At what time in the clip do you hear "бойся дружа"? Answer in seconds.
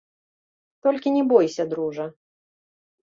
1.31-2.05